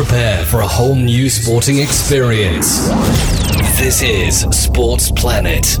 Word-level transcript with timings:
Prepare 0.00 0.46
for 0.46 0.60
a 0.60 0.66
whole 0.66 0.94
new 0.94 1.28
sporting 1.28 1.76
experience. 1.76 2.88
This 3.78 4.00
is 4.00 4.46
Sports 4.50 5.10
Planet. 5.10 5.76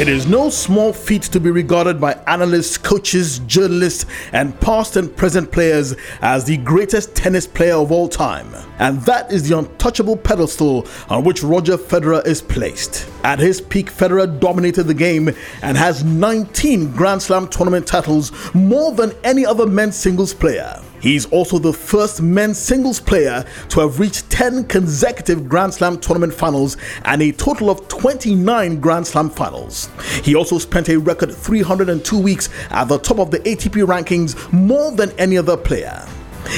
It 0.00 0.08
is 0.08 0.26
no 0.26 0.48
small 0.48 0.94
feat 0.94 1.24
to 1.24 1.38
be 1.38 1.50
regarded 1.50 2.00
by 2.00 2.14
analysts, 2.26 2.78
coaches, 2.78 3.40
journalists, 3.40 4.06
and 4.32 4.58
past 4.58 4.96
and 4.96 5.14
present 5.14 5.52
players 5.52 5.94
as 6.22 6.46
the 6.46 6.56
greatest 6.56 7.14
tennis 7.14 7.46
player 7.46 7.74
of 7.74 7.92
all 7.92 8.08
time. 8.08 8.48
And 8.78 9.02
that 9.02 9.30
is 9.30 9.46
the 9.46 9.58
untouchable 9.58 10.16
pedestal 10.16 10.88
on 11.10 11.22
which 11.22 11.42
Roger 11.42 11.76
Federer 11.76 12.26
is 12.26 12.40
placed. 12.40 13.10
At 13.24 13.40
his 13.40 13.60
peak, 13.60 13.92
Federer 13.92 14.40
dominated 14.40 14.84
the 14.84 14.94
game 14.94 15.34
and 15.60 15.76
has 15.76 16.02
19 16.02 16.92
Grand 16.92 17.20
Slam 17.20 17.46
tournament 17.48 17.86
titles, 17.86 18.32
more 18.54 18.92
than 18.92 19.12
any 19.22 19.44
other 19.44 19.66
men's 19.66 19.96
singles 19.96 20.32
player. 20.32 20.80
He's 21.00 21.26
also 21.26 21.58
the 21.58 21.72
first 21.72 22.22
men's 22.22 22.58
singles 22.58 23.00
player 23.00 23.44
to 23.70 23.80
have 23.80 23.98
reached 23.98 24.30
10 24.30 24.64
consecutive 24.64 25.48
Grand 25.48 25.74
Slam 25.74 25.98
tournament 25.98 26.34
finals 26.34 26.76
and 27.04 27.22
a 27.22 27.32
total 27.32 27.70
of 27.70 27.88
29 27.88 28.80
Grand 28.80 29.06
Slam 29.06 29.30
finals. 29.30 29.88
He 30.22 30.34
also 30.34 30.58
spent 30.58 30.88
a 30.88 30.98
record 30.98 31.34
302 31.34 32.18
weeks 32.18 32.48
at 32.70 32.88
the 32.88 32.98
top 32.98 33.18
of 33.18 33.30
the 33.30 33.38
ATP 33.40 33.86
rankings, 33.86 34.52
more 34.52 34.92
than 34.92 35.10
any 35.18 35.36
other 35.38 35.56
player. 35.56 36.06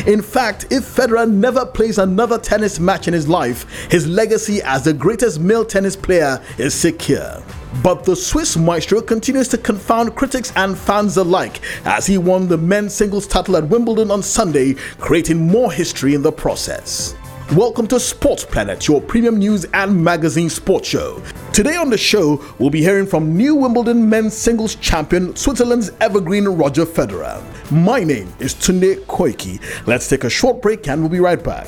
In 0.07 0.23
fact, 0.23 0.67
if 0.71 0.83
Federer 0.83 1.31
never 1.31 1.65
plays 1.65 1.99
another 1.99 2.39
tennis 2.39 2.81
match 2.81 3.09
in 3.09 3.15
his 3.15 3.29
life, 3.29 3.91
his 3.91 4.07
legacy 4.07 4.63
as 4.63 4.85
the 4.85 4.93
greatest 4.93 5.41
male 5.41 5.65
tennis 5.65 5.97
player 5.97 6.43
is 6.59 6.75
secure. 6.75 7.43
But 7.83 8.05
the 8.05 8.15
Swiss 8.15 8.57
maestro 8.57 9.01
continues 9.01 9.49
to 9.49 9.59
confound 9.59 10.15
critics 10.15 10.53
and 10.57 10.77
fans 10.77 11.17
alike 11.17 11.61
as 11.85 12.07
he 12.07 12.19
won 12.19 12.49
the 12.49 12.59
men's 12.59 12.95
singles 12.95 13.27
title 13.27 13.57
at 13.57 13.69
Wimbledon 13.69 14.11
on 14.11 14.23
Sunday, 14.23 14.75
creating 14.99 15.47
more 15.47 15.73
history 15.73 16.15
in 16.15 16.23
the 16.23 16.33
process. 16.33 17.15
Welcome 17.51 17.87
to 17.89 18.01
Sports 18.01 18.45
Planet, 18.47 18.89
your 18.89 19.03
premium 19.03 19.37
news 19.37 19.67
and 19.75 20.03
magazine 20.03 20.49
sports 20.49 20.89
show. 20.89 21.23
Today 21.53 21.77
on 21.77 21.91
the 21.91 21.99
show, 21.99 22.43
we'll 22.59 22.71
be 22.71 22.81
hearing 22.81 23.07
from 23.07 23.37
new 23.37 23.55
Wimbledon 23.55 24.09
men's 24.09 24.35
singles 24.35 24.77
champion, 24.77 25.37
Switzerland's 25.37 25.91
evergreen 26.01 26.49
Roger 26.49 26.87
Federer. 26.87 27.43
My 27.71 28.05
name 28.05 28.33
is 28.39 28.55
Tunde 28.55 29.05
Koiki. 29.05 29.61
Let's 29.87 30.09
take 30.09 30.25
a 30.25 30.31
short 30.31 30.63
break 30.63 30.89
and 30.89 31.03
we'll 31.03 31.11
be 31.11 31.21
right 31.21 31.43
back. 31.43 31.67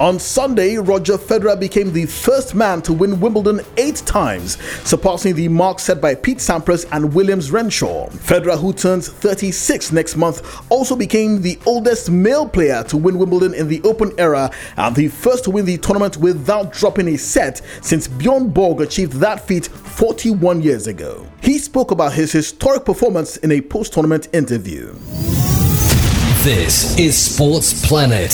On 0.00 0.18
Sunday, 0.18 0.78
Roger 0.78 1.18
Federer 1.18 1.60
became 1.60 1.92
the 1.92 2.06
first 2.06 2.54
man 2.54 2.80
to 2.80 2.92
win 2.94 3.20
Wimbledon 3.20 3.60
eight 3.76 3.96
times, 3.96 4.56
surpassing 4.82 5.34
the 5.34 5.46
mark 5.46 5.78
set 5.78 6.00
by 6.00 6.14
Pete 6.14 6.38
Sampras 6.38 6.88
and 6.92 7.12
Williams 7.12 7.50
Renshaw. 7.50 8.08
Federer, 8.08 8.58
who 8.58 8.72
turns 8.72 9.10
36 9.10 9.92
next 9.92 10.16
month, 10.16 10.62
also 10.70 10.96
became 10.96 11.42
the 11.42 11.58
oldest 11.66 12.10
male 12.10 12.48
player 12.48 12.82
to 12.84 12.96
win 12.96 13.18
Wimbledon 13.18 13.52
in 13.52 13.68
the 13.68 13.82
Open 13.82 14.10
era 14.16 14.50
and 14.78 14.96
the 14.96 15.08
first 15.08 15.44
to 15.44 15.50
win 15.50 15.66
the 15.66 15.76
tournament 15.76 16.16
without 16.16 16.72
dropping 16.72 17.08
a 17.08 17.18
set 17.18 17.60
since 17.82 18.08
Bjorn 18.08 18.48
Borg 18.48 18.80
achieved 18.80 19.12
that 19.20 19.46
feat 19.46 19.66
41 19.66 20.62
years 20.62 20.86
ago. 20.86 21.26
He 21.42 21.58
spoke 21.58 21.90
about 21.90 22.14
his 22.14 22.32
historic 22.32 22.86
performance 22.86 23.36
in 23.36 23.52
a 23.52 23.60
post 23.60 23.92
tournament 23.92 24.28
interview. 24.32 24.94
This 26.42 26.98
is 26.98 27.18
Sports 27.18 27.86
Planet. 27.86 28.30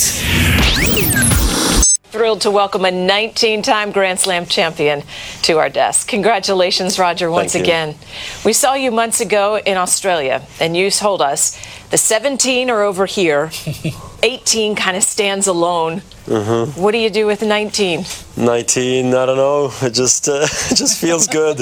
Thrilled 2.27 2.41
to 2.41 2.51
welcome 2.51 2.83
a 2.83 2.91
19 2.91 3.61
time 3.61 3.93
Grand 3.93 4.19
Slam 4.19 4.45
champion 4.45 5.01
to 5.43 5.59
our 5.59 5.69
desk. 5.69 6.09
Congratulations, 6.09 6.99
Roger, 6.99 7.31
once 7.31 7.55
again. 7.55 7.95
We 8.43 8.51
saw 8.51 8.73
you 8.73 8.91
months 8.91 9.21
ago 9.21 9.59
in 9.65 9.77
Australia, 9.77 10.45
and 10.59 10.75
you 10.75 10.91
told 10.91 11.21
us 11.21 11.57
the 11.89 11.97
17 11.97 12.69
are 12.69 12.83
over 12.83 13.05
here, 13.05 13.49
18 14.23 14.75
kind 14.75 14.97
of 14.97 15.03
stands 15.03 15.47
alone. 15.47 16.01
Mm-hmm. 16.25 16.81
What 16.81 16.91
do 16.91 16.97
you 16.97 17.09
do 17.09 17.25
with 17.25 17.41
19? 17.41 18.03
19 18.35 19.07
i 19.07 19.25
don't 19.25 19.37
know 19.37 19.71
it 19.81 19.93
just 19.93 20.27
uh, 20.27 20.41
it 20.69 20.75
just 20.75 21.01
feels 21.01 21.25
good 21.25 21.57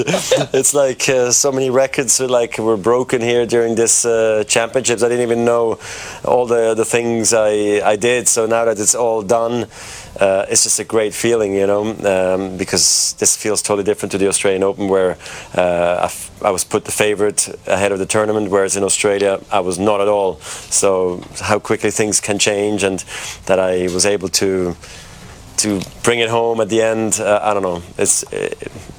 it's 0.52 0.74
like 0.74 1.08
uh, 1.08 1.30
so 1.30 1.50
many 1.50 1.70
records 1.70 2.20
are 2.20 2.28
like 2.28 2.58
were 2.58 2.76
broken 2.76 3.22
here 3.22 3.46
during 3.46 3.76
this 3.76 4.04
uh, 4.04 4.44
championships 4.46 5.02
i 5.02 5.08
didn't 5.08 5.22
even 5.22 5.42
know 5.42 5.78
all 6.22 6.44
the 6.44 6.74
the 6.74 6.84
things 6.84 7.32
i 7.32 7.80
i 7.82 7.96
did 7.96 8.28
so 8.28 8.44
now 8.44 8.66
that 8.66 8.78
it's 8.78 8.94
all 8.94 9.22
done 9.22 9.66
uh, 10.20 10.46
it's 10.48 10.62
just 10.64 10.78
a 10.78 10.84
great 10.84 11.14
feeling 11.14 11.54
you 11.54 11.66
know 11.66 11.82
um, 12.04 12.56
because 12.56 13.14
this 13.18 13.36
feels 13.36 13.62
totally 13.62 13.84
different 13.84 14.12
to 14.12 14.18
the 14.18 14.28
australian 14.28 14.62
open 14.62 14.88
where 14.88 15.16
uh, 15.54 15.98
I, 16.00 16.04
f- 16.04 16.30
I 16.42 16.50
was 16.50 16.64
put 16.64 16.84
the 16.84 16.92
favorite 16.92 17.48
ahead 17.66 17.92
of 17.92 17.98
the 17.98 18.06
tournament 18.06 18.50
whereas 18.50 18.76
in 18.76 18.84
australia 18.84 19.40
i 19.50 19.60
was 19.60 19.78
not 19.78 20.00
at 20.00 20.08
all 20.08 20.40
so 20.70 21.22
how 21.40 21.58
quickly 21.58 21.90
things 21.90 22.20
can 22.20 22.38
change 22.38 22.82
and 22.82 23.04
that 23.46 23.58
i 23.58 23.84
was 23.92 24.06
able 24.06 24.28
to 24.28 24.76
to 25.58 25.80
bring 26.02 26.20
it 26.20 26.28
home 26.28 26.60
at 26.60 26.68
the 26.68 26.82
end. 26.82 27.18
Uh, 27.18 27.40
I 27.42 27.54
don't 27.54 27.62
know. 27.62 27.82
It's 27.98 28.24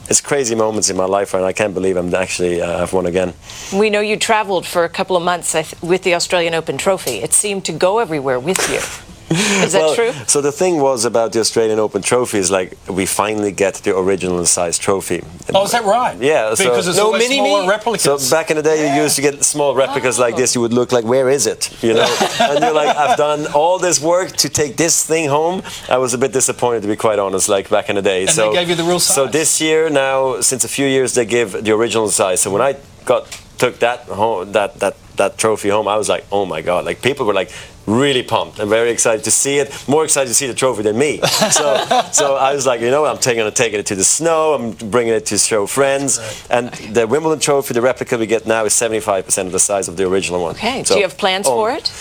it's 0.09 0.21
crazy 0.21 0.55
moments 0.55 0.89
in 0.89 0.97
my 0.97 1.05
life, 1.05 1.33
and 1.33 1.45
I 1.45 1.53
can't 1.53 1.73
believe 1.73 1.97
I'm 1.97 2.13
actually 2.13 2.61
uh, 2.61 2.81
I've 2.81 2.93
won 2.93 3.05
again. 3.05 3.33
We 3.73 3.89
know 3.89 3.99
you 4.01 4.17
traveled 4.17 4.65
for 4.65 4.83
a 4.83 4.89
couple 4.89 5.15
of 5.15 5.23
months 5.23 5.53
with 5.81 6.03
the 6.03 6.15
Australian 6.15 6.53
Open 6.53 6.77
trophy. 6.77 7.21
It 7.21 7.33
seemed 7.33 7.65
to 7.65 7.71
go 7.71 7.99
everywhere 7.99 8.39
with 8.39 8.59
you. 8.69 9.06
Is 9.29 9.73
that 9.73 9.81
Well, 9.81 9.95
true? 9.95 10.11
So 10.27 10.41
the 10.41 10.51
thing 10.51 10.79
was 10.79 11.03
about 11.05 11.33
the 11.33 11.39
Australian 11.39 11.79
Open 11.79 12.01
trophy 12.01 12.37
is 12.37 12.49
like 12.49 12.77
we 12.87 13.05
finally 13.05 13.51
get 13.51 13.75
the 13.83 13.95
original 13.97 14.45
size 14.45 14.77
trophy. 14.77 15.21
Oh, 15.53 15.65
is 15.65 15.71
that 15.71 15.83
right? 15.83 16.17
Yeah, 16.21 16.53
so- 16.55 16.63
Because 16.63 16.87
it's 16.87 16.97
No, 16.97 17.11
mini 17.11 17.35
smaller 17.35 17.63
me. 17.63 17.69
replicas. 17.69 18.03
So 18.03 18.35
back 18.35 18.49
in 18.51 18.57
the 18.57 18.63
day, 18.63 18.77
you 18.95 19.03
used 19.03 19.15
to 19.17 19.21
get 19.21 19.43
small 19.43 19.75
replicas 19.75 20.17
like 20.17 20.35
this. 20.37 20.51
Oh. 20.51 20.57
You 20.57 20.61
would 20.61 20.73
look 20.73 20.91
like, 20.91 21.03
where 21.05 21.29
is 21.29 21.45
it? 21.45 21.71
You 21.83 21.93
know, 21.95 22.17
and 22.39 22.59
you're 22.63 22.73
like, 22.73 22.95
I've 22.95 23.17
done 23.17 23.47
all 23.53 23.77
this 23.79 23.99
work 24.01 24.31
to 24.43 24.49
take 24.49 24.77
this 24.77 25.05
thing 25.05 25.29
home. 25.29 25.61
I 25.89 25.97
was 25.97 26.13
a 26.13 26.17
bit 26.17 26.31
disappointed, 26.31 26.81
to 26.83 26.87
be 26.87 26.95
quite 26.95 27.19
honest. 27.19 27.49
Like 27.49 27.69
back 27.69 27.89
in 27.89 27.95
the 27.95 28.01
day. 28.01 28.21
And 28.21 28.29
so 28.31 28.49
they 28.51 28.59
gave 28.59 28.69
you 28.69 28.75
the 28.75 28.83
real 28.83 28.99
size. 28.99 29.15
So 29.15 29.27
this 29.27 29.59
year 29.59 29.89
now, 29.89 30.39
since 30.41 30.63
a 30.63 30.69
few 30.69 30.85
years, 30.87 31.13
they 31.13 31.25
give 31.25 31.51
the 31.65 31.71
original 31.73 32.09
size. 32.09 32.39
So 32.41 32.49
when 32.51 32.61
I 32.61 32.75
got 33.05 33.23
took 33.57 33.79
that 33.79 33.99
home, 34.03 34.51
that 34.53 34.79
that 34.79 34.95
that 35.17 35.37
trophy 35.37 35.69
home, 35.69 35.87
I 35.87 35.97
was 35.97 36.07
like, 36.07 36.23
oh 36.31 36.45
my 36.45 36.61
god! 36.61 36.85
Like 36.85 37.01
people 37.01 37.25
were 37.25 37.33
like 37.33 37.51
really 37.87 38.21
pumped 38.21 38.59
and 38.59 38.69
very 38.69 38.91
excited 38.91 39.23
to 39.23 39.31
see 39.31 39.57
it. 39.57 39.87
More 39.87 40.03
excited 40.03 40.27
to 40.27 40.35
see 40.35 40.45
the 40.45 40.53
trophy 40.53 40.83
than 40.83 40.97
me. 40.97 41.19
So 41.21 41.75
so 42.11 42.35
I 42.35 42.53
was 42.53 42.67
like, 42.67 42.81
you 42.81 42.91
know, 42.91 43.05
I'm 43.05 43.17
taking 43.17 43.49
taking 43.51 43.79
it 43.79 43.85
to 43.87 43.95
the 43.95 44.03
snow. 44.03 44.53
I'm 44.53 44.71
bringing 44.89 45.13
it 45.13 45.25
to 45.27 45.37
show 45.37 45.65
friends. 45.65 46.19
And 46.49 46.69
the 46.93 47.07
Wimbledon 47.07 47.39
trophy, 47.39 47.73
the 47.73 47.81
replica 47.81 48.17
we 48.17 48.27
get 48.27 48.45
now, 48.45 48.65
is 48.65 48.73
75% 48.73 49.45
of 49.45 49.51
the 49.51 49.59
size 49.59 49.87
of 49.87 49.97
the 49.97 50.07
original 50.07 50.41
one. 50.41 50.55
Okay. 50.55 50.83
So- 50.83 50.95
do 50.95 50.99
you 50.99 51.07
have 51.07 51.17
plans 51.17 51.47
oh, 51.47 51.55
for 51.55 51.71
it? 51.71 51.91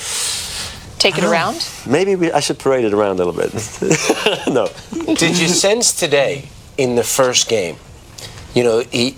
Take 0.99 1.19
it 1.19 1.25
around? 1.25 1.69
Maybe 1.87 2.17
we, 2.17 2.33
I 2.33 2.41
should 2.41 2.59
parade 2.59 2.85
it 2.85 2.95
around 2.95 3.21
a 3.21 3.25
little 3.25 3.35
bit. 3.35 3.53
no. 4.49 4.69
Did 5.15 5.39
you 5.39 5.47
sense 5.47 5.93
today 5.93 6.49
in 6.79 6.97
the 6.97 7.05
first 7.05 7.49
game, 7.49 7.77
you 8.55 8.65
know, 8.65 8.81
he 8.81 9.17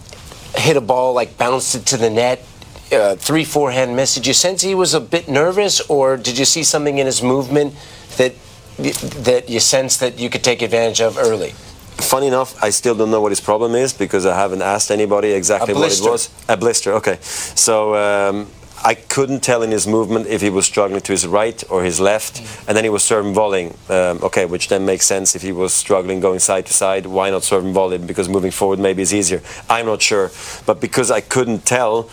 hit 0.56 0.76
a 0.76 0.80
ball 0.80 1.14
like 1.14 1.38
bounced 1.38 1.74
it 1.76 1.86
to 1.86 1.96
the 1.96 2.10
net, 2.10 2.44
uh, 2.93 3.16
three 3.16 3.44
forehand 3.44 3.97
miss? 3.97 4.15
Did 4.15 4.26
you 4.26 4.34
sense 4.34 4.62
he 4.62 4.75
was 4.75 4.94
a 4.94 5.00
bit 5.00 5.28
nervous, 5.28 5.81
or 5.88 6.16
did 6.16 6.38
you 6.38 6.44
see 6.44 6.62
something 6.62 6.99
in 6.99 7.06
his 7.06 7.22
movement 7.22 7.75
that 8.16 8.34
that 8.78 9.49
you 9.49 9.60
sense 9.60 9.97
that 9.97 10.19
you 10.19 10.31
could 10.31 10.44
take 10.44 10.62
advantage 10.62 11.00
of 11.00 11.19
early? 11.19 11.50
Funny 11.98 12.28
enough, 12.28 12.62
I 12.62 12.71
still 12.71 12.94
don't 12.94 13.10
know 13.10 13.21
what 13.21 13.32
his 13.32 13.41
problem 13.41 13.75
is 13.75 13.93
because 13.93 14.25
I 14.25 14.37
haven't 14.37 14.62
asked 14.62 14.92
anybody 14.92 15.33
exactly 15.33 15.74
what 15.74 15.92
it 15.92 16.01
was. 16.09 16.30
A 16.48 16.57
blister, 16.57 16.92
okay. 16.95 17.18
So 17.21 17.97
um, 17.97 18.47
I 18.84 18.95
couldn't 18.95 19.41
tell 19.41 19.65
in 19.65 19.72
his 19.72 19.89
movement 19.89 20.28
if 20.28 20.41
he 20.41 20.48
was 20.48 20.65
struggling 20.65 21.01
to 21.01 21.12
his 21.12 21.27
right 21.27 21.62
or 21.68 21.83
his 21.83 21.98
left, 21.98 22.41
and 22.68 22.77
then 22.77 22.84
he 22.84 22.91
was 22.91 23.03
serving 23.03 23.34
volleying. 23.34 23.77
Um, 23.91 24.22
okay, 24.22 24.45
which 24.47 24.68
then 24.68 24.86
makes 24.86 25.07
sense 25.07 25.34
if 25.34 25.42
he 25.42 25.51
was 25.51 25.74
struggling 25.74 26.21
going 26.21 26.39
side 26.39 26.66
to 26.66 26.72
side. 26.72 27.04
Why 27.04 27.30
not 27.30 27.42
serve 27.42 27.65
and 27.65 27.74
volley? 27.74 27.98
Because 27.98 28.28
moving 28.28 28.53
forward 28.53 28.78
maybe 28.78 29.03
is 29.03 29.12
easier. 29.12 29.42
I'm 29.68 29.86
not 29.86 30.01
sure, 30.01 30.30
but 30.66 30.80
because 30.80 31.10
I 31.10 31.21
couldn't 31.21 31.66
tell. 31.66 32.09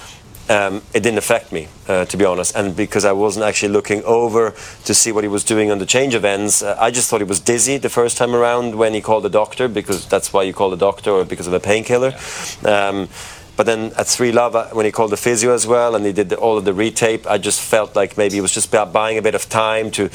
Um, 0.47 0.83
it 0.93 1.01
didn't 1.01 1.17
affect 1.17 1.51
me, 1.51 1.69
uh, 1.87 2.05
to 2.05 2.17
be 2.17 2.23
honest, 2.23 2.55
and 2.55 2.75
because 2.75 3.03
I 3.03 3.13
wasn't 3.13 3.45
actually 3.45 3.73
looking 3.73 4.03
over 4.03 4.53
to 4.83 4.93
see 4.93 5.11
what 5.11 5.23
he 5.23 5.27
was 5.27 5.43
doing 5.43 5.71
on 5.71 5.79
the 5.79 5.87
change 5.87 6.13
of 6.13 6.23
ends, 6.23 6.61
uh, 6.61 6.77
I 6.79 6.91
just 6.91 7.09
thought 7.09 7.19
he 7.19 7.23
was 7.23 7.39
dizzy 7.39 7.77
the 7.77 7.89
first 7.89 8.15
time 8.15 8.35
around 8.35 8.75
when 8.75 8.93
he 8.93 9.01
called 9.01 9.23
the 9.23 9.29
doctor, 9.29 9.67
because 9.67 10.07
that's 10.07 10.31
why 10.31 10.43
you 10.43 10.53
call 10.53 10.69
the 10.69 10.77
doctor, 10.77 11.09
or 11.09 11.25
because 11.25 11.47
of 11.47 11.53
a 11.53 11.59
painkiller. 11.59 12.13
Um, 12.63 13.09
But 13.55 13.65
then 13.65 13.93
at 13.97 14.07
Three 14.07 14.31
Love, 14.31 14.55
uh, 14.55 14.67
when 14.69 14.85
he 14.85 14.91
called 14.91 15.11
the 15.11 15.17
physio 15.17 15.53
as 15.53 15.65
well, 15.65 15.95
and 15.95 16.05
he 16.05 16.11
did 16.11 16.29
the, 16.29 16.37
all 16.37 16.57
of 16.57 16.65
the 16.65 16.73
retape, 16.73 17.25
I 17.25 17.37
just 17.37 17.61
felt 17.61 17.95
like 17.95 18.17
maybe 18.17 18.37
it 18.37 18.41
was 18.41 18.53
just 18.53 18.67
about 18.67 18.91
buying 18.91 19.17
a 19.17 19.21
bit 19.21 19.35
of 19.35 19.47
time 19.47 19.91
to, 19.91 20.09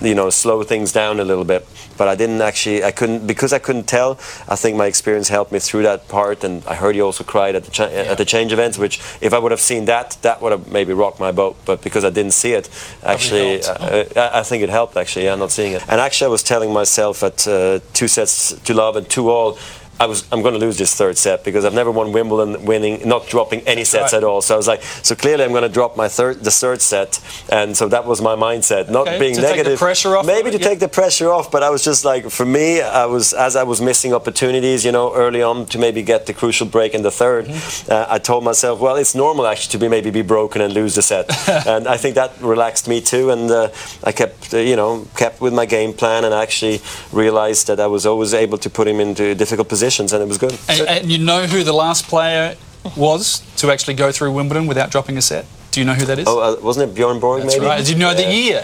you 0.00 0.14
know, 0.14 0.30
slow 0.30 0.62
things 0.62 0.92
down 0.92 1.20
a 1.20 1.24
little 1.24 1.44
bit. 1.44 1.66
But 1.96 2.08
I 2.08 2.16
didn't 2.16 2.40
actually, 2.40 2.82
I 2.82 2.90
couldn't 2.90 3.26
because 3.26 3.52
I 3.52 3.58
couldn't 3.58 3.86
tell. 3.86 4.12
I 4.48 4.56
think 4.56 4.76
my 4.76 4.86
experience 4.86 5.28
helped 5.28 5.52
me 5.52 5.58
through 5.58 5.84
that 5.84 6.08
part, 6.08 6.42
and 6.42 6.64
I 6.66 6.74
heard 6.74 6.94
he 6.94 7.00
also 7.00 7.22
cried 7.24 7.54
at 7.54 7.64
the 7.64 7.70
cha- 7.70 7.88
yeah. 7.88 8.12
at 8.12 8.18
the 8.18 8.24
change 8.24 8.52
events, 8.52 8.78
which 8.78 9.00
if 9.20 9.32
I 9.32 9.38
would 9.38 9.52
have 9.52 9.60
seen 9.60 9.84
that, 9.84 10.16
that 10.22 10.42
would 10.42 10.52
have 10.52 10.72
maybe 10.72 10.92
rocked 10.92 11.20
my 11.20 11.32
boat. 11.32 11.56
But 11.64 11.82
because 11.82 12.04
I 12.04 12.10
didn't 12.10 12.32
see 12.32 12.52
it, 12.52 12.68
actually, 13.04 13.62
uh, 13.62 14.04
I, 14.16 14.40
I, 14.40 14.42
think 14.42 14.62
it 14.62 14.68
helped. 14.68 14.96
Actually, 14.96 15.26
yeah, 15.26 15.34
not 15.36 15.52
seeing 15.52 15.72
it. 15.72 15.82
And 15.88 16.00
actually, 16.00 16.26
I 16.26 16.30
was 16.30 16.42
telling 16.42 16.72
myself 16.72 17.22
at 17.22 17.46
uh, 17.46 17.80
two 17.92 18.08
sets 18.08 18.52
to 18.52 18.74
love 18.74 18.96
and 18.96 19.08
two 19.08 19.30
all 19.30 19.58
I 20.00 20.06
was 20.06 20.26
I'm 20.32 20.40
going 20.40 20.54
to 20.54 20.60
lose 20.60 20.78
this 20.78 20.94
third 20.94 21.18
set 21.18 21.44
because 21.44 21.66
I've 21.66 21.74
never 21.74 21.90
won 21.90 22.12
Wimbledon 22.12 22.64
winning 22.64 23.06
not 23.06 23.26
dropping 23.28 23.60
any 23.68 23.84
sets 23.84 24.14
right. 24.14 24.18
at 24.18 24.24
all. 24.24 24.40
So 24.40 24.54
I 24.54 24.56
was 24.56 24.66
like, 24.66 24.82
so 24.82 25.14
clearly 25.14 25.44
I'm 25.44 25.50
going 25.50 25.62
to 25.62 25.68
drop 25.68 25.94
my 25.94 26.08
third 26.08 26.40
the 26.40 26.50
third 26.50 26.80
set, 26.80 27.20
and 27.52 27.76
so 27.76 27.86
that 27.88 28.06
was 28.06 28.22
my 28.22 28.34
mindset, 28.34 28.88
not 28.88 29.06
okay. 29.06 29.18
being 29.18 29.34
to 29.34 29.42
negative. 29.42 29.66
Take 29.66 29.74
the 29.74 29.84
pressure 29.84 30.16
off. 30.16 30.24
Maybe 30.24 30.48
it, 30.48 30.52
to 30.52 30.58
yeah. 30.58 30.68
take 30.68 30.80
the 30.80 30.88
pressure 30.88 31.30
off, 31.30 31.50
but 31.50 31.62
I 31.62 31.68
was 31.68 31.84
just 31.84 32.04
like, 32.04 32.30
for 32.30 32.46
me, 32.46 32.80
I 32.80 33.04
was 33.04 33.34
as 33.34 33.56
I 33.56 33.62
was 33.62 33.82
missing 33.82 34.14
opportunities, 34.14 34.86
you 34.86 34.92
know, 34.92 35.14
early 35.14 35.42
on 35.42 35.66
to 35.66 35.78
maybe 35.78 36.02
get 36.02 36.24
the 36.24 36.32
crucial 36.32 36.66
break 36.66 36.94
in 36.94 37.02
the 37.02 37.10
3rd 37.10 37.46
mm-hmm. 37.48 37.92
uh, 37.92 38.06
I 38.08 38.18
told 38.18 38.42
myself, 38.42 38.80
well, 38.80 38.96
it's 38.96 39.14
normal 39.14 39.46
actually 39.46 39.72
to 39.72 39.78
be 39.78 39.88
maybe 39.88 40.10
be 40.10 40.22
broken 40.22 40.62
and 40.62 40.72
lose 40.72 40.94
the 40.94 41.02
set, 41.02 41.26
and 41.66 41.86
I 41.86 41.98
think 41.98 42.14
that 42.14 42.40
relaxed 42.40 42.88
me 42.88 43.02
too, 43.02 43.30
and 43.30 43.50
uh, 43.50 43.68
I 44.02 44.12
kept 44.12 44.54
uh, 44.54 44.56
you 44.56 44.76
know 44.76 45.06
kept 45.16 45.42
with 45.42 45.52
my 45.52 45.66
game 45.66 45.92
plan 45.92 46.24
and 46.24 46.32
I 46.34 46.42
actually 46.42 46.80
realized 47.12 47.66
that 47.66 47.78
I 47.80 47.86
was 47.86 48.06
always 48.06 48.32
able 48.32 48.58
to 48.58 48.70
put 48.70 48.88
him 48.88 49.00
into 49.00 49.24
a 49.24 49.34
difficult 49.34 49.68
positions, 49.90 50.12
and 50.12 50.22
it 50.22 50.28
was 50.28 50.38
good. 50.38 50.58
And, 50.68 50.88
and, 50.88 51.12
you 51.12 51.18
know 51.18 51.46
who 51.46 51.64
the 51.64 51.72
last 51.72 52.06
player 52.06 52.56
was 52.96 53.40
to 53.56 53.70
actually 53.70 53.94
go 53.94 54.12
through 54.12 54.32
Wimbledon 54.32 54.66
without 54.66 54.90
dropping 54.90 55.16
a 55.18 55.22
set? 55.22 55.46
Do 55.72 55.80
you 55.80 55.86
know 55.86 55.94
who 55.94 56.06
that 56.06 56.18
is? 56.18 56.26
Oh, 56.28 56.40
uh, 56.40 56.56
wasn't 56.60 56.90
it 56.90 56.94
Bjorn 56.94 57.20
Borg? 57.20 57.42
That's 57.42 57.56
maybe. 57.56 57.66
right. 57.66 57.84
Do 57.84 57.92
you 57.92 57.98
know 57.98 58.10
yeah. 58.10 58.14
the 58.14 58.34
year? 58.34 58.62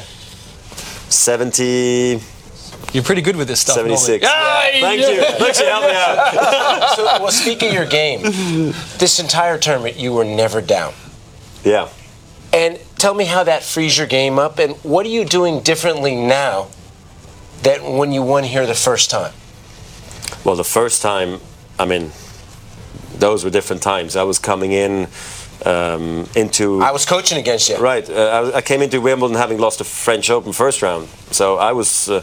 Seventy. 1.08 2.20
You're 2.92 3.04
pretty 3.04 3.22
good 3.22 3.36
with 3.36 3.48
this 3.48 3.60
stuff. 3.60 3.76
76. 3.76 4.22
Yeah. 4.22 4.80
Thank 4.80 5.00
you. 5.00 5.22
Thanks 5.38 5.60
for 5.60 5.66
helping 5.66 5.90
me 5.90 5.96
out. 5.96 6.96
so, 6.96 7.04
well, 7.04 7.30
speaking 7.30 7.68
of 7.68 7.74
your 7.74 7.86
game, 7.86 8.22
this 8.98 9.18
entire 9.18 9.58
tournament 9.58 9.96
you 9.96 10.12
were 10.12 10.24
never 10.24 10.60
down. 10.60 10.94
Yeah. 11.64 11.88
And 12.52 12.78
tell 12.96 13.12
me 13.12 13.24
how 13.24 13.44
that 13.44 13.64
frees 13.64 13.98
your 13.98 14.06
game 14.06 14.38
up, 14.38 14.58
and 14.58 14.76
what 14.76 15.04
are 15.04 15.10
you 15.10 15.24
doing 15.24 15.60
differently 15.60 16.14
now 16.14 16.68
than 17.62 17.98
when 17.98 18.12
you 18.12 18.22
won 18.22 18.44
here 18.44 18.66
the 18.66 18.74
first 18.74 19.10
time? 19.10 19.32
Well, 20.46 20.54
the 20.54 20.62
first 20.62 21.02
time 21.02 21.40
I 21.76 21.86
mean, 21.86 22.12
those 23.18 23.42
were 23.44 23.50
different 23.50 23.82
times. 23.82 24.14
I 24.14 24.22
was 24.22 24.38
coming 24.38 24.70
in 24.70 25.08
um, 25.64 26.28
into. 26.36 26.80
I 26.80 26.92
was 26.92 27.04
coaching 27.04 27.36
against 27.36 27.68
you. 27.68 27.78
Right. 27.78 28.08
Uh, 28.08 28.52
I, 28.54 28.58
I, 28.58 28.60
came 28.62 28.80
into 28.80 29.00
Wimbledon 29.00 29.36
having 29.36 29.58
lost 29.58 29.78
the 29.78 29.84
French 29.84 30.30
Open 30.30 30.52
first 30.52 30.82
round, 30.82 31.08
so 31.32 31.56
I 31.56 31.72
was. 31.72 32.08
Uh, 32.08 32.22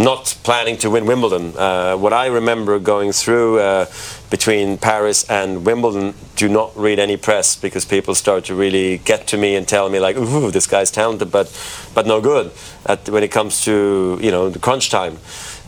not 0.00 0.38
planning 0.44 0.76
to 0.76 0.90
win 0.90 1.06
Wimbledon. 1.06 1.56
Uh, 1.56 1.96
what 1.96 2.12
I 2.12 2.26
remember 2.26 2.78
going 2.78 3.10
through 3.10 3.58
uh, 3.58 3.86
between 4.30 4.78
Paris 4.78 5.28
and 5.28 5.66
Wimbledon, 5.66 6.14
do 6.36 6.48
not 6.48 6.70
read 6.76 7.00
any 7.00 7.16
press 7.16 7.56
because 7.56 7.84
people 7.84 8.14
start 8.14 8.44
to 8.44 8.54
really 8.54 8.98
get 8.98 9.26
to 9.26 9.36
me 9.36 9.56
and 9.56 9.66
tell 9.66 9.88
me 9.88 9.98
like, 9.98 10.16
"Ooh, 10.16 10.52
this 10.52 10.68
guy's 10.68 10.92
talented, 10.92 11.32
but 11.32 11.50
but 11.94 12.06
no 12.06 12.20
good." 12.20 12.52
At, 12.86 13.08
when 13.08 13.24
it 13.24 13.32
comes 13.32 13.64
to 13.64 14.18
you 14.22 14.30
know 14.30 14.48
the 14.48 14.60
crunch 14.60 14.88
time, 14.88 15.18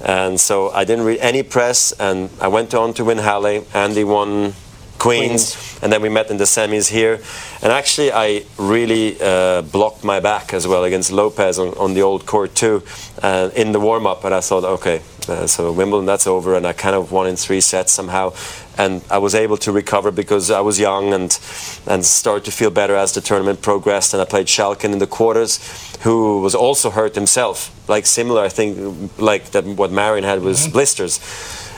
and 0.02 0.40
so 0.40 0.70
I 0.70 0.84
didn't 0.84 1.04
read 1.04 1.18
any 1.20 1.42
press, 1.42 1.92
and 1.92 2.30
I 2.40 2.48
went 2.48 2.74
on 2.74 2.94
to 2.94 3.04
win 3.04 3.18
Halle. 3.18 3.64
Andy 3.74 4.04
won 4.04 4.54
Queens, 5.00 5.56
Queens, 5.56 5.78
and 5.82 5.90
then 5.90 6.02
we 6.02 6.10
met 6.10 6.30
in 6.30 6.36
the 6.36 6.44
semis 6.44 6.90
here. 6.90 7.20
And 7.62 7.72
actually, 7.72 8.12
I 8.12 8.44
really 8.58 9.16
uh, 9.20 9.62
blocked 9.62 10.04
my 10.04 10.20
back 10.20 10.52
as 10.52 10.66
well 10.66 10.84
against 10.84 11.10
Lopez 11.10 11.58
on, 11.58 11.68
on 11.78 11.94
the 11.94 12.02
old 12.02 12.26
court 12.26 12.54
too, 12.54 12.82
uh, 13.22 13.48
in 13.56 13.72
the 13.72 13.80
warm 13.80 14.06
up. 14.06 14.24
And 14.24 14.34
I 14.34 14.40
thought, 14.40 14.64
okay, 14.64 15.00
uh, 15.26 15.46
so 15.46 15.72
Wimbledon, 15.72 16.04
that's 16.04 16.26
over. 16.26 16.54
And 16.54 16.66
I 16.66 16.74
kind 16.74 16.94
of 16.94 17.12
won 17.12 17.26
in 17.26 17.36
three 17.36 17.62
sets 17.62 17.92
somehow. 17.92 18.34
And 18.76 19.02
I 19.10 19.18
was 19.18 19.34
able 19.34 19.56
to 19.58 19.72
recover 19.72 20.10
because 20.10 20.50
I 20.50 20.60
was 20.60 20.78
young 20.78 21.14
and 21.14 21.38
and 21.86 22.04
started 22.04 22.44
to 22.44 22.50
feel 22.50 22.70
better 22.70 22.94
as 22.94 23.12
the 23.12 23.20
tournament 23.22 23.62
progressed. 23.62 24.12
And 24.12 24.20
I 24.20 24.26
played 24.26 24.46
Schalken 24.48 24.92
in 24.92 24.98
the 24.98 25.06
quarters, 25.06 25.60
who 26.02 26.42
was 26.42 26.54
also 26.54 26.90
hurt 26.90 27.14
himself, 27.14 27.70
like 27.88 28.06
similar, 28.06 28.42
I 28.42 28.50
think, 28.50 29.10
like 29.18 29.50
that 29.52 29.64
what 29.64 29.90
Marin 29.92 30.24
had 30.24 30.42
was 30.42 30.60
mm-hmm. 30.60 30.72
blisters. 30.72 31.20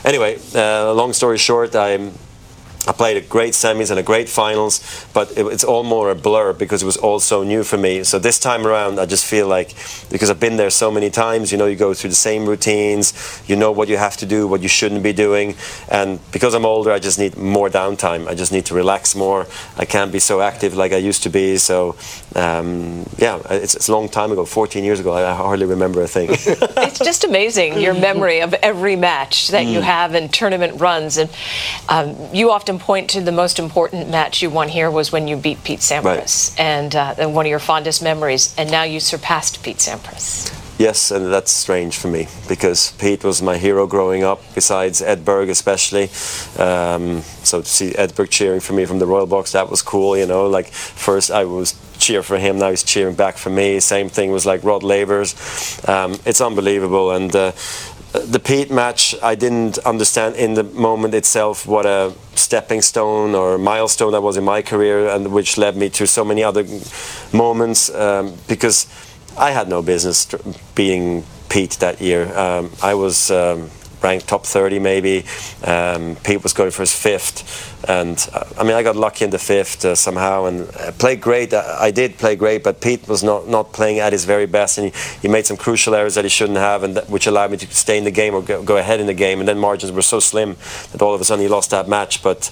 Anyway, 0.03 0.37
uh, 0.53 0.93
long 0.93 1.13
story 1.13 1.37
short, 1.37 1.75
I 1.75 2.11
I 2.85 2.91
played 2.91 3.15
a 3.15 3.21
great 3.21 3.53
semis 3.53 3.89
and 3.91 3.99
a 3.99 4.03
great 4.03 4.27
finals, 4.27 5.05
but 5.13 5.31
it, 5.37 5.45
it's 5.45 5.63
all 5.63 5.83
more 5.83 6.11
a 6.11 6.15
blur 6.15 6.51
because 6.51 6.83
it 6.83 6.85
was 6.85 6.97
all 6.97 7.19
so 7.19 7.43
new 7.43 7.63
for 7.63 7.77
me. 7.77 8.03
So 8.03 8.19
this 8.19 8.39
time 8.39 8.67
around, 8.67 8.99
I 8.99 9.05
just 9.05 9.25
feel 9.25 9.47
like 9.47 9.73
because 10.09 10.29
I've 10.29 10.39
been 10.39 10.57
there 10.57 10.69
so 10.69 10.91
many 10.91 11.09
times, 11.09 11.51
you 11.51 11.57
know, 11.57 11.65
you 11.65 11.77
go 11.77 11.93
through 11.93 12.09
the 12.09 12.15
same 12.15 12.45
routines, 12.45 13.41
you 13.47 13.55
know 13.55 13.71
what 13.71 13.87
you 13.87 13.97
have 13.97 14.17
to 14.17 14.25
do, 14.25 14.47
what 14.47 14.61
you 14.61 14.67
shouldn't 14.67 15.01
be 15.01 15.13
doing, 15.13 15.55
and 15.89 16.19
because 16.31 16.53
I'm 16.53 16.65
older, 16.65 16.91
I 16.91 16.99
just 16.99 17.19
need 17.19 17.37
more 17.37 17.69
downtime. 17.69 18.27
I 18.27 18.35
just 18.35 18.51
need 18.51 18.65
to 18.65 18.75
relax 18.75 19.15
more. 19.15 19.47
I 19.77 19.85
can't 19.85 20.11
be 20.11 20.19
so 20.19 20.41
active 20.41 20.75
like 20.75 20.91
I 20.91 20.97
used 20.97 21.23
to 21.23 21.29
be. 21.29 21.57
So 21.57 21.95
um, 22.35 23.05
yeah, 23.17 23.41
it's, 23.49 23.75
it's, 23.75 23.87
a 23.87 23.91
long 23.91 24.09
time 24.09 24.31
ago, 24.31 24.43
14 24.43 24.83
years 24.83 24.99
ago. 24.99 25.13
I 25.13 25.33
hardly 25.35 25.65
remember 25.65 26.01
a 26.01 26.07
thing. 26.07 26.29
it's 26.31 26.99
just 26.99 27.23
amazing 27.23 27.79
your 27.79 27.93
memory 27.93 28.41
of 28.41 28.53
every 28.55 28.95
match 28.95 29.49
that 29.49 29.65
mm. 29.65 29.73
you 29.73 29.81
have 29.81 30.15
in 30.15 30.29
tournament 30.29 30.81
runs, 30.81 31.17
and 31.17 31.29
um, 31.89 32.15
you 32.33 32.51
often 32.51 32.72
often 32.73 32.85
point 32.85 33.09
to 33.11 33.21
the 33.21 33.31
most 33.31 33.59
important 33.59 34.09
match 34.09 34.41
you 34.41 34.49
won 34.49 34.69
here 34.69 34.89
was 34.89 35.11
when 35.11 35.27
you 35.27 35.37
beat 35.37 35.63
Pete 35.63 35.79
Sampras, 35.79 36.51
right. 36.51 36.59
and, 36.59 36.95
uh, 36.95 37.15
and 37.17 37.35
one 37.35 37.45
of 37.45 37.49
your 37.49 37.59
fondest 37.59 38.01
memories, 38.01 38.53
and 38.57 38.71
now 38.71 38.83
you 38.83 38.99
surpassed 38.99 39.63
Pete 39.63 39.77
Sampras. 39.77 40.51
Yes, 40.79 41.11
and 41.11 41.31
that's 41.31 41.51
strange 41.51 41.97
for 41.97 42.07
me 42.07 42.27
because 42.49 42.93
Pete 42.93 43.23
was 43.23 43.41
my 43.41 43.57
hero 43.57 43.85
growing 43.85 44.23
up, 44.23 44.41
besides 44.55 45.01
Edberg 45.01 45.49
especially. 45.49 46.05
Um, 46.57 47.21
so 47.43 47.61
to 47.61 47.67
see 47.67 47.91
Edberg 47.91 48.29
cheering 48.31 48.59
for 48.59 48.73
me 48.73 48.85
from 48.85 48.97
the 48.97 49.05
Royal 49.05 49.27
Box, 49.27 49.51
that 49.51 49.69
was 49.69 49.83
cool, 49.83 50.17
you 50.17 50.25
know. 50.25 50.47
Like, 50.47 50.67
first 50.67 51.29
I 51.29 51.45
was 51.45 51.75
cheer 51.99 52.23
for 52.23 52.39
him, 52.39 52.57
now 52.57 52.71
he's 52.71 52.83
cheering 52.83 53.15
back 53.15 53.37
for 53.37 53.51
me. 53.51 53.79
Same 53.79 54.09
thing 54.09 54.31
was 54.31 54.45
like 54.47 54.63
Rod 54.63 54.81
Lavers. 54.81 55.35
Um, 55.87 56.19
it's 56.25 56.41
unbelievable, 56.41 57.11
and 57.11 57.33
uh, 57.35 57.51
the 58.13 58.39
Pete 58.39 58.69
match, 58.69 59.15
I 59.23 59.35
didn't 59.35 59.79
understand 59.79 60.35
in 60.35 60.53
the 60.53 60.63
moment 60.63 61.15
itself 61.15 61.65
what 61.65 61.85
a 61.85 62.13
stepping 62.35 62.81
stone 62.81 63.33
or 63.33 63.57
milestone 63.57 64.11
that 64.11 64.21
was 64.21 64.37
in 64.37 64.43
my 64.43 64.61
career, 64.61 65.09
and 65.09 65.31
which 65.31 65.57
led 65.57 65.75
me 65.75 65.89
to 65.89 66.05
so 66.05 66.23
many 66.23 66.43
other 66.43 66.63
moments 67.33 67.89
um, 67.89 68.33
because 68.47 68.87
I 69.37 69.51
had 69.51 69.67
no 69.67 69.81
business 69.81 70.27
being 70.75 71.23
Pete 71.49 71.71
that 71.79 72.01
year. 72.01 72.35
Um, 72.37 72.71
I 72.83 72.93
was 72.93 73.31
um, 73.31 73.71
ranked 74.03 74.27
top 74.27 74.45
30 74.45 74.79
maybe. 74.79 75.25
Um, 75.63 76.15
Pete 76.17 76.43
was 76.43 76.53
going 76.53 76.71
for 76.71 76.81
his 76.81 76.93
fifth. 76.93 77.71
And 77.87 78.17
uh, 78.31 78.45
I 78.57 78.63
mean, 78.63 78.73
I 78.73 78.83
got 78.83 78.95
lucky 78.95 79.25
in 79.25 79.31
the 79.31 79.39
fifth 79.39 79.83
uh, 79.83 79.95
somehow 79.95 80.45
and 80.45 80.69
uh, 80.75 80.91
played 80.93 81.21
great. 81.21 81.53
I, 81.53 81.85
I, 81.87 81.91
did 81.91 82.17
play 82.17 82.35
great, 82.35 82.63
but 82.63 82.79
Pete 82.79 83.07
was 83.07 83.23
not, 83.23 83.47
not 83.47 83.73
playing 83.73 83.99
at 83.99 84.13
his 84.13 84.23
very 84.25 84.45
best. 84.45 84.77
And 84.77 84.93
he, 84.93 85.19
he 85.21 85.27
made 85.27 85.45
some 85.45 85.57
crucial 85.57 85.93
errors 85.93 86.15
that 86.15 86.23
he 86.23 86.29
shouldn't 86.29 86.59
have, 86.59 86.83
and 86.83 86.95
that, 86.95 87.09
which 87.09 87.27
allowed 87.27 87.51
me 87.51 87.57
to 87.57 87.67
stay 87.73 87.97
in 87.97 88.03
the 88.03 88.11
game 88.11 88.35
or 88.35 88.41
go, 88.41 88.63
go, 88.63 88.77
ahead 88.77 88.99
in 88.99 89.07
the 89.07 89.13
game. 89.13 89.39
And 89.39 89.47
then 89.47 89.59
margins 89.59 89.91
were 89.91 90.01
so 90.01 90.19
slim 90.19 90.55
that 90.91 91.01
all 91.01 91.13
of 91.13 91.21
a 91.21 91.25
sudden 91.25 91.43
he 91.43 91.49
lost 91.49 91.71
that 91.71 91.89
match. 91.89 92.23
But 92.23 92.49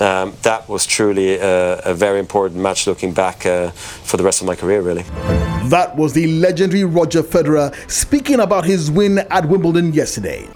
um, 0.00 0.34
that 0.42 0.68
was 0.68 0.84
truly 0.84 1.36
a, 1.36 1.78
a, 1.78 1.94
very 1.94 2.18
important 2.18 2.60
match 2.60 2.86
looking 2.86 3.12
back 3.12 3.46
uh, 3.46 3.70
for 3.70 4.18
the 4.18 4.24
rest 4.24 4.42
of 4.42 4.46
my 4.46 4.54
career, 4.54 4.82
really. 4.82 5.45
That 5.70 5.96
was 5.96 6.12
the 6.12 6.28
legendary 6.28 6.84
Roger 6.84 7.24
Federer 7.24 7.74
speaking 7.90 8.38
about 8.38 8.64
his 8.64 8.88
win 8.88 9.18
at 9.18 9.48
Wimbledon 9.48 9.92
yesterday. 9.92 10.48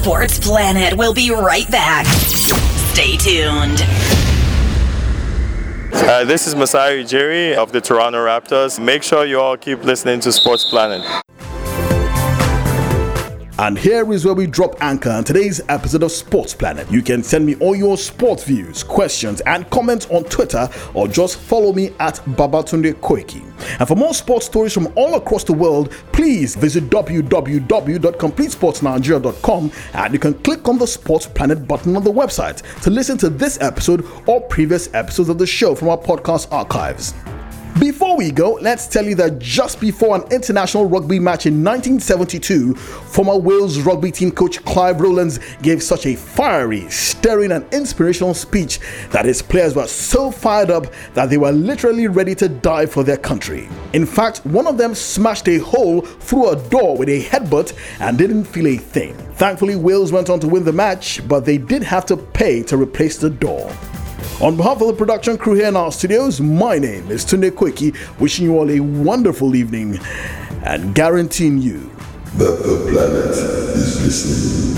Sports 0.00 0.38
Planet 0.38 0.96
will 0.96 1.12
be 1.12 1.30
right 1.32 1.68
back. 1.72 2.06
Stay 2.06 3.16
tuned. 3.16 3.82
Uh, 5.92 6.24
this 6.24 6.46
is 6.46 6.54
Masai 6.54 7.02
Ujiri 7.02 7.56
of 7.56 7.72
the 7.72 7.80
Toronto 7.80 8.18
Raptors. 8.18 8.78
Make 8.78 9.02
sure 9.02 9.24
you 9.24 9.40
all 9.40 9.56
keep 9.56 9.82
listening 9.82 10.20
to 10.20 10.30
Sports 10.30 10.64
Planet. 10.70 11.04
And 13.60 13.78
here 13.78 14.10
is 14.10 14.24
where 14.24 14.32
we 14.32 14.46
drop 14.46 14.82
anchor 14.82 15.10
on 15.10 15.22
today's 15.22 15.60
episode 15.68 16.02
of 16.02 16.12
Sports 16.12 16.54
Planet. 16.54 16.90
You 16.90 17.02
can 17.02 17.22
send 17.22 17.44
me 17.44 17.56
all 17.56 17.76
your 17.76 17.98
sports 17.98 18.42
views, 18.42 18.82
questions, 18.82 19.42
and 19.42 19.68
comments 19.68 20.06
on 20.06 20.24
Twitter 20.24 20.66
or 20.94 21.06
just 21.06 21.38
follow 21.38 21.74
me 21.74 21.90
at 22.00 22.14
Babatunde 22.24 22.94
Koiki. 23.02 23.42
And 23.78 23.86
for 23.86 23.96
more 23.96 24.14
sports 24.14 24.46
stories 24.46 24.72
from 24.72 24.90
all 24.96 25.16
across 25.16 25.44
the 25.44 25.52
world, 25.52 25.92
please 26.10 26.56
visit 26.56 26.84
www.completesportsnigeria.com 26.84 29.72
and 29.92 30.12
you 30.14 30.18
can 30.18 30.32
click 30.32 30.66
on 30.66 30.78
the 30.78 30.86
Sports 30.86 31.26
Planet 31.26 31.68
button 31.68 31.96
on 31.96 32.02
the 32.02 32.10
website 32.10 32.62
to 32.80 32.88
listen 32.88 33.18
to 33.18 33.28
this 33.28 33.60
episode 33.60 34.06
or 34.26 34.40
previous 34.40 34.88
episodes 34.94 35.28
of 35.28 35.36
the 35.36 35.46
show 35.46 35.74
from 35.74 35.90
our 35.90 35.98
podcast 35.98 36.50
archives. 36.50 37.12
Before 37.80 38.14
we 38.14 38.30
go, 38.30 38.58
let's 38.60 38.86
tell 38.86 39.06
you 39.06 39.14
that 39.14 39.38
just 39.38 39.80
before 39.80 40.14
an 40.14 40.30
international 40.30 40.84
rugby 40.84 41.18
match 41.18 41.46
in 41.46 41.64
1972, 41.64 42.74
former 42.74 43.38
Wales 43.38 43.78
rugby 43.80 44.10
team 44.10 44.30
coach 44.30 44.62
Clive 44.66 45.00
Rowlands 45.00 45.40
gave 45.62 45.82
such 45.82 46.04
a 46.04 46.14
fiery, 46.14 46.90
stirring, 46.90 47.52
and 47.52 47.64
inspirational 47.72 48.34
speech 48.34 48.80
that 49.12 49.24
his 49.24 49.40
players 49.40 49.74
were 49.74 49.86
so 49.86 50.30
fired 50.30 50.70
up 50.70 50.88
that 51.14 51.30
they 51.30 51.38
were 51.38 51.52
literally 51.52 52.06
ready 52.06 52.34
to 52.34 52.50
die 52.50 52.84
for 52.84 53.02
their 53.02 53.16
country. 53.16 53.66
In 53.94 54.04
fact, 54.04 54.44
one 54.44 54.66
of 54.66 54.76
them 54.76 54.94
smashed 54.94 55.48
a 55.48 55.56
hole 55.56 56.02
through 56.02 56.50
a 56.50 56.56
door 56.68 56.98
with 56.98 57.08
a 57.08 57.24
headbutt 57.24 57.74
and 58.00 58.18
didn't 58.18 58.44
feel 58.44 58.66
a 58.66 58.76
thing. 58.76 59.14
Thankfully, 59.36 59.76
Wales 59.76 60.12
went 60.12 60.28
on 60.28 60.38
to 60.40 60.48
win 60.48 60.64
the 60.64 60.72
match, 60.72 61.26
but 61.26 61.46
they 61.46 61.56
did 61.56 61.82
have 61.82 62.04
to 62.06 62.18
pay 62.18 62.62
to 62.64 62.76
replace 62.76 63.16
the 63.16 63.30
door. 63.30 63.74
On 64.40 64.56
behalf 64.56 64.80
of 64.80 64.86
the 64.88 64.94
production 64.94 65.36
crew 65.36 65.52
here 65.52 65.66
in 65.66 65.76
our 65.76 65.92
studios, 65.92 66.40
my 66.40 66.78
name 66.78 67.10
is 67.10 67.26
Tunde 67.26 67.50
Koiki, 67.50 67.94
wishing 68.18 68.46
you 68.46 68.56
all 68.56 68.70
a 68.70 68.80
wonderful 68.80 69.54
evening 69.54 70.00
and 70.64 70.94
guaranteeing 70.94 71.58
you 71.58 71.90
that 72.38 72.56
the 72.62 72.88
planet 72.90 73.36
is 73.76 74.02
listening. 74.02 74.70